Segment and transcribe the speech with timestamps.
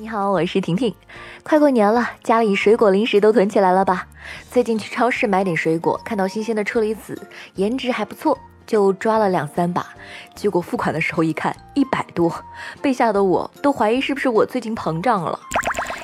[0.00, 0.94] 你好，我是婷婷。
[1.42, 4.06] 快过年了，家里水果零食都囤起来了吧？
[4.50, 9.86] 最近去超市买点水果，看到新鲜的车厘子，颜值还不错，就抓了两三把。
[10.34, 12.34] 结果付款的时候一看，一百多，
[12.80, 15.38] 被吓得我都怀疑是不是我最近膨胀了。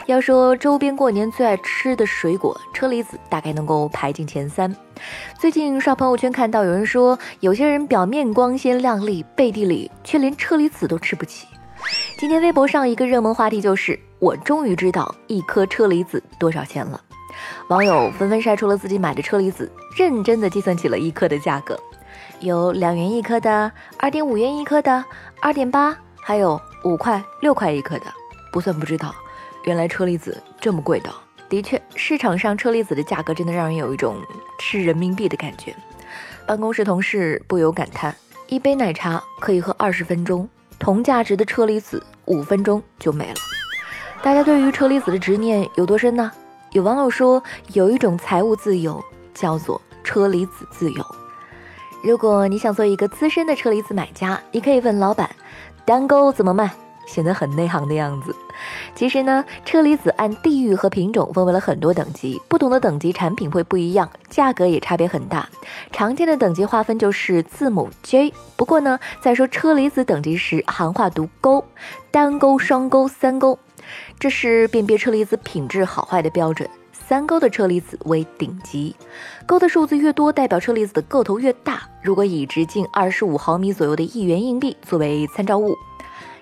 [0.05, 4.77] 要说周边过年最爱吃的水果，车厘子大概能够排进前三。
[5.39, 11.47] 最近刷朋友圈看到有人说，有些人表面光鲜亮丽，背地里却连车厘子都吃不起。
[12.19, 17.01] 今天微博上一个热门话题就是我终于知道一颗车厘子多少钱了。
[17.69, 21.79] 网友纷纷晒出了自己买的车厘子，认真的计算起了一颗的价格，
[22.41, 25.05] 有两元一颗的，二点五元一颗的，
[25.41, 28.07] 二点八，还有五块、六块一颗的，
[28.51, 29.15] 不算不知道。
[29.65, 31.11] 原来车厘子这么贵的，
[31.49, 34.17] 的确，市场上车厘子的价格真的让人有一种
[34.59, 35.75] 吃人民币的感觉。
[36.47, 40.49] 办公室同事不由感叹：一杯奶茶可以喝二十分钟，
[40.79, 43.35] 同价值的车厘子五分钟就没了。
[44.23, 46.31] 大家对于车厘子的执念有多深呢？
[46.73, 49.03] 有网友说，有一种财务自由
[49.35, 51.05] 叫做车厘子自由。
[52.03, 55.31] 如果你想做一个资深的车厘子买家，你可以问老板：
[55.85, 56.71] 单钩怎么卖？
[57.07, 58.35] 显得很内行的样子。
[58.95, 65.49] 其实呢，车厘子按地域和品种分为了很多等级，不同的等级产品会不一样，价格也差别很大。
[65.93, 68.33] 常见的等级划分就是字母 J。
[68.57, 71.65] 不过呢，在说车厘子等级时，行话读勾，
[72.11, 73.59] 单勾、双勾、三勾，
[74.19, 76.69] 这是辨别车厘子品质好坏的标准。
[77.09, 78.97] 三勾的车厘子为顶级，
[79.47, 81.83] 勾的数字越多，代表车厘子的个头越大。
[82.03, 85.77] 如果以直径二十五毫米左右的一元硬币作为参照物。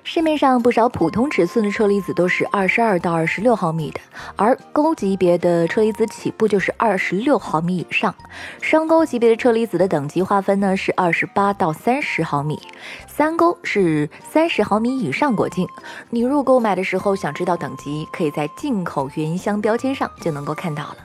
[0.07, 3.99] 市面上不少普通尺寸的车厘子都是二十二到二十六毫米的，
[4.37, 8.15] 而钩级别的车厘子起步就是二十六毫米以上。
[8.61, 12.61] 双钩级别的车厘子的等级划分呢是二十八到三十毫米，
[13.09, 15.67] 三钩是三十毫米以上果径。
[16.11, 20.97] 你入购买的时候想知道等级，可以在进口原箱标签上就能够看到了。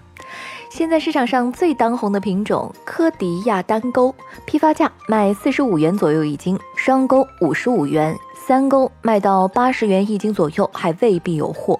[0.69, 4.13] 现在市场上最当红的品种科迪亚单钩，
[4.45, 8.13] 批发价卖四十五元左右一斤，双钩五十五元。
[8.49, 11.79] 三钩卖到八十元一斤左右，还未必有货。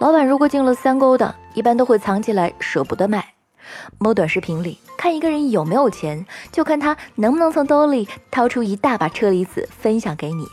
[0.00, 3.32] 老板如果进了三钩的，一般都会藏起来，舍不得卖。
[3.96, 10.46] 某短视频里看一个人有没有钱，就看他能不能从兜里掏出一大把车厘子分享给你。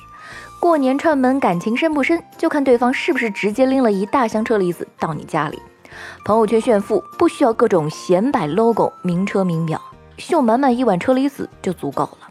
[0.61, 5.61] 过年串门感情深不深，就看对方是不是直接拎了一大箱车厘子到你家里。
[6.23, 9.81] 朋友圈炫富不需要各种显摆 logo、名车名表，
[10.17, 12.29] 秀满满一碗车厘子就足够了。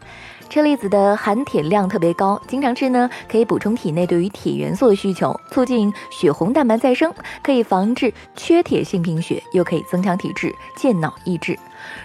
[0.49, 7.13] 车厘子的含铁量特别高，经常吃呢可以补充体内对于铁元素的需求，促进血红蛋白再生，
[7.43, 11.57] 可以防治缺铁性贫血，又可以增强体质、健脑益智。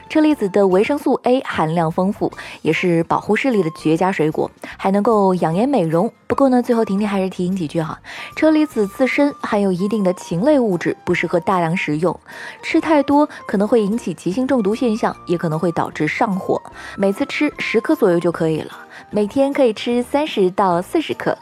[0.09, 2.31] 车厘子的维生素 A 含量丰富，
[2.63, 6.13] 也是保护视力的绝佳水果，还能够养颜美容。
[6.27, 7.99] 不过呢，最后婷婷还是提醒几句哈，
[8.37, 12.19] 车厘子自身含有一定的禽类物质，不适合大量食用，
[12.63, 16.61] 吃太多可能会引起急性中毒现象，也可能会导致上火。
[16.97, 18.71] 每次吃十颗左右就可以了，
[19.11, 21.37] 每天可以吃三十到四十克。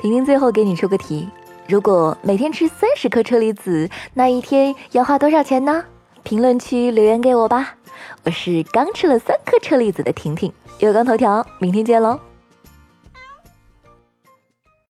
[0.00, 1.28] 婷婷最后给你出个题：
[1.66, 5.84] 如果每天吃三十颗车厘子，那一天要花多少钱呢？
[6.26, 7.76] 评论区留言给我吧，
[8.24, 12.18] 我是刚吃了三颗车厘子的婷婷，有刚头条，明天见喽。